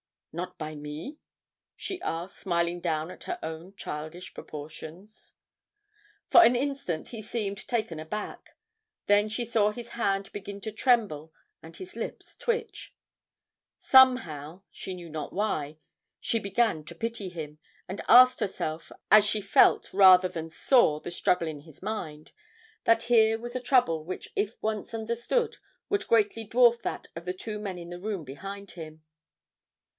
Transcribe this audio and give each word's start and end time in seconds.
"Not 0.33 0.57
by 0.57 0.73
me?" 0.75 1.19
she 1.75 2.01
asked, 2.01 2.39
smiling 2.39 2.79
down 2.79 3.11
at 3.11 3.25
her 3.25 3.37
own 3.43 3.75
childish 3.75 4.33
proportions. 4.33 5.33
For 6.29 6.41
an 6.41 6.55
instant 6.55 7.09
he 7.09 7.21
seemed 7.21 7.67
taken 7.67 7.99
aback, 7.99 8.55
then 9.07 9.27
she 9.29 9.43
saw 9.45 9.69
his 9.71 9.89
hand 9.89 10.31
begin 10.31 10.59
to 10.61 10.71
tremble 10.71 11.33
and 11.61 11.75
his 11.75 11.95
lips 11.95 12.35
twitch. 12.37 12.95
Somehow 13.77 14.63
she 14.71 14.95
knew 14.95 15.09
not 15.09 15.33
why 15.33 15.77
she 16.19 16.39
began 16.39 16.83
to 16.85 16.95
pity 16.95 17.27
him, 17.29 17.59
and 17.87 18.01
asked 18.07 18.39
herself 18.39 18.91
as 19.11 19.25
she 19.25 19.41
felt 19.41 19.93
rather 19.93 20.29
than 20.29 20.49
saw 20.49 20.99
the 20.99 21.11
struggle 21.11 21.47
in 21.47 21.59
his 21.59 21.83
mind, 21.83 22.31
that 22.85 23.03
here 23.03 23.37
was 23.37 23.55
a 23.55 23.61
trouble 23.61 24.03
which 24.05 24.31
if 24.35 24.55
once 24.63 24.93
understood 24.95 25.57
would 25.89 26.07
greatly 26.07 26.47
dwarf 26.47 26.81
that 26.81 27.09
of 27.15 27.25
the 27.25 27.33
two 27.35 27.59
men 27.59 27.77
in 27.77 27.89
the 27.89 27.99
room 27.99 28.23
behind 28.23 28.69
them. 28.69 29.03